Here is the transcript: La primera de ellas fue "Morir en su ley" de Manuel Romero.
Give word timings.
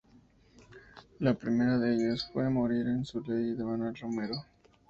La 1.19 1.35
primera 1.35 1.77
de 1.77 1.93
ellas 1.93 2.27
fue 2.33 2.49
"Morir 2.49 2.87
en 2.87 3.05
su 3.05 3.21
ley" 3.21 3.53
de 3.53 3.63
Manuel 3.63 3.93
Romero. 3.97 4.33